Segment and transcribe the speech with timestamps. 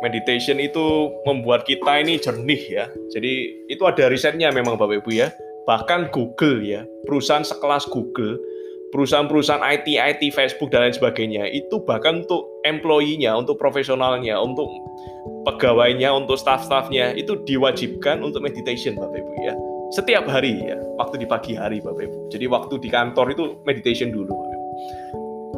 [0.00, 2.84] meditation itu membuat kita ini jernih ya.
[3.12, 5.28] Jadi itu ada risetnya memang Bapak Ibu ya.
[5.68, 8.40] Bahkan Google ya, perusahaan sekelas Google,
[8.90, 14.66] perusahaan-perusahaan IT, IT, Facebook dan lain sebagainya itu bahkan untuk employee-nya, untuk profesionalnya, untuk
[15.46, 19.54] pegawainya, untuk staff-staffnya itu diwajibkan untuk meditation Bapak Ibu ya.
[19.90, 22.18] Setiap hari ya, waktu di pagi hari Bapak Ibu.
[22.34, 24.66] Jadi waktu di kantor itu meditation dulu Bapak Ibu.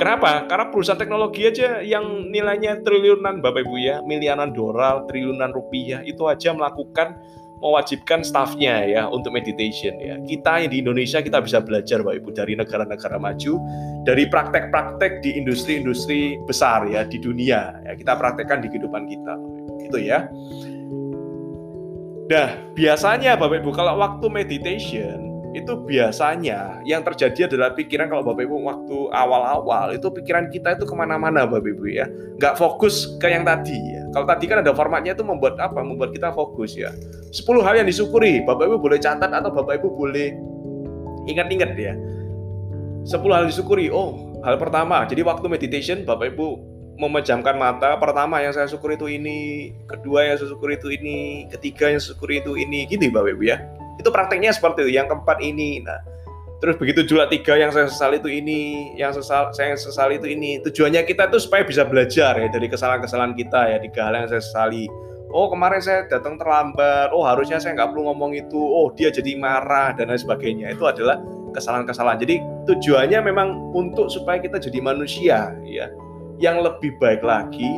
[0.03, 0.51] Kenapa?
[0.51, 6.27] Karena perusahaan teknologi aja yang nilainya triliunan Bapak Ibu ya, miliaran dolar, triliunan rupiah itu
[6.27, 7.23] aja melakukan
[7.63, 10.19] mewajibkan staffnya ya untuk meditation ya.
[10.27, 13.63] Kita yang di Indonesia kita bisa belajar Bapak Ibu dari negara-negara maju,
[14.03, 19.35] dari praktek-praktek di industri-industri besar ya di dunia ya kita praktekkan di kehidupan kita.
[19.87, 20.27] Gitu ya.
[22.27, 28.49] Nah, biasanya Bapak Ibu kalau waktu meditation itu biasanya yang terjadi adalah pikiran kalau Bapak
[28.49, 32.09] Ibu waktu awal-awal itu pikiran kita itu ke mana-mana Bapak Ibu ya.
[32.41, 34.03] Nggak fokus ke yang tadi ya.
[34.17, 35.85] Kalau tadi kan ada formatnya itu membuat apa?
[35.85, 36.89] Membuat kita fokus ya.
[37.29, 40.33] 10 hal yang disyukuri Bapak Ibu boleh catat atau Bapak Ibu boleh
[41.29, 41.93] ingat-ingat ya.
[43.05, 45.05] 10 hal disyukuri oh hal pertama.
[45.05, 50.41] Jadi waktu meditation Bapak Ibu memejamkan mata pertama yang saya syukuri itu ini kedua yang
[50.41, 52.89] saya syukuri itu ini ketiga yang saya syukuri itu ini.
[52.89, 53.61] Gitu Bapak Ibu ya
[53.99, 55.83] itu prakteknya seperti itu yang keempat ini.
[55.85, 56.01] Nah
[56.63, 60.63] terus begitu juga tiga yang saya sesali itu ini yang sesal saya sesali itu ini.
[60.63, 64.43] Tujuannya kita itu supaya bisa belajar ya dari kesalahan-kesalahan kita ya tiga hal yang saya
[64.43, 64.87] sesali.
[65.33, 67.11] Oh kemarin saya datang terlambat.
[67.11, 68.61] Oh harusnya saya nggak perlu ngomong itu.
[68.61, 70.71] Oh dia jadi marah dan lain sebagainya.
[70.77, 71.19] Itu adalah
[71.51, 72.23] kesalahan-kesalahan.
[72.23, 72.39] Jadi
[72.71, 75.91] tujuannya memang untuk supaya kita jadi manusia ya
[76.43, 77.71] yang lebih baik lagi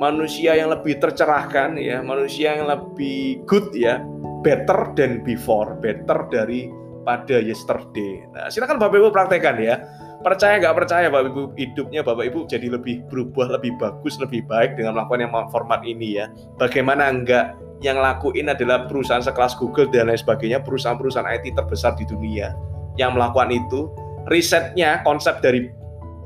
[0.00, 4.02] manusia yang lebih tercerahkan ya manusia yang lebih good ya
[4.40, 6.68] better than before, better dari
[7.04, 8.24] pada yesterday.
[8.36, 9.80] Nah, silakan Bapak Ibu praktekkan ya.
[10.20, 14.76] Percaya nggak percaya Bapak Ibu hidupnya Bapak Ibu jadi lebih berubah, lebih bagus, lebih baik
[14.76, 16.28] dengan melakukan yang format ini ya.
[16.60, 22.04] Bagaimana enggak yang lakuin adalah perusahaan sekelas Google dan lain sebagainya, perusahaan-perusahaan IT terbesar di
[22.04, 22.52] dunia
[23.00, 23.88] yang melakukan itu.
[24.28, 25.72] Risetnya, konsep dari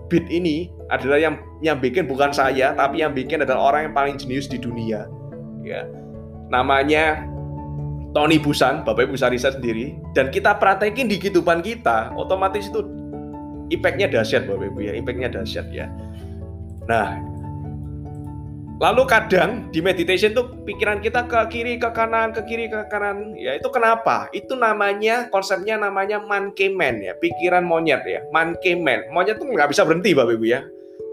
[0.05, 4.15] Bit ini adalah yang yang bikin bukan saya, tapi yang bikin adalah orang yang paling
[4.21, 5.09] jenius di dunia.
[5.65, 5.89] Ya.
[6.53, 7.25] Namanya
[8.15, 12.87] Tony Busan, Bapak Ibu bisa riset sendiri, dan kita praktekin di kehidupan kita, otomatis itu
[13.75, 15.91] impactnya dahsyat Bapak Ibu ya, impactnya dahsyat ya.
[16.87, 17.19] Nah,
[18.79, 23.35] lalu kadang di meditation tuh pikiran kita ke kiri, ke kanan, ke kiri, ke kanan,
[23.35, 24.31] ya itu kenapa?
[24.31, 29.03] Itu namanya, konsepnya namanya monkey man ya, pikiran monyet ya, monkey man.
[29.11, 30.63] Monyet tuh nggak bisa berhenti Bapak Ibu ya,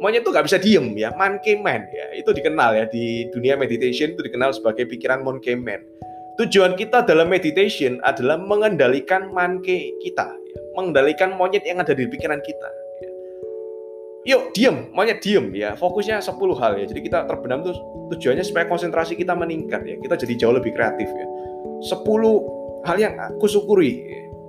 [0.05, 4.13] monyet tuh nggak bisa diem ya, monkey man ya, itu dikenal ya di dunia meditation
[4.13, 5.81] itu dikenal sebagai pikiran monkey man
[6.41, 10.57] Tujuan kita dalam meditation adalah mengendalikan manke kita, ya.
[10.73, 12.69] mengendalikan monyet yang ada di pikiran kita.
[12.97, 13.09] Ya.
[14.33, 15.77] Yuk, diem, monyet diem ya.
[15.77, 16.89] Fokusnya 10 hal ya.
[16.89, 17.77] Jadi kita terbenam tuh
[18.17, 20.01] tujuannya supaya konsentrasi kita meningkat ya.
[20.01, 21.27] Kita jadi jauh lebih kreatif ya.
[21.93, 24.01] 10 hal yang aku syukuri.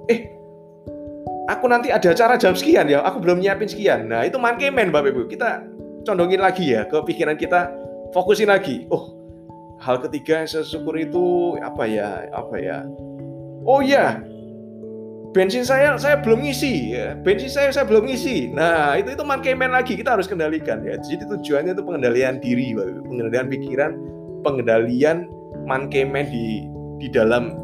[0.08, 0.32] Eh,
[1.52, 3.04] aku nanti ada acara jam sekian ya.
[3.04, 4.08] Aku belum nyiapin sekian.
[4.08, 5.28] Nah, itu mankemen Bapak Ibu.
[5.28, 5.60] Kita
[6.08, 7.68] condongin lagi ya ke pikiran kita,
[8.16, 8.88] fokusin lagi.
[8.88, 9.21] Oh,
[9.82, 12.86] hal ketiga yang saya syukuri itu apa ya apa ya?
[13.66, 14.22] Oh ya
[15.32, 17.18] bensin saya saya belum ngisi ya.
[17.18, 18.52] Bensin saya saya belum ngisi.
[18.54, 20.94] Nah itu itu markemen lagi kita harus kendalikan ya.
[21.00, 23.90] Jadi tujuannya itu pengendalian diri pengendalian pikiran
[24.46, 25.26] pengendalian
[25.66, 26.68] mankemen di
[27.02, 27.58] di dalam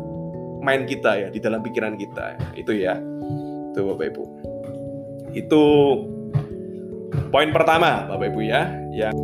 [0.59, 2.99] main kita ya di dalam pikiran kita itu ya.
[3.73, 4.25] Itu bapak ibu.
[5.37, 5.63] Itu
[7.31, 8.73] poin pertama bapak ibu ya.
[8.91, 9.15] Yang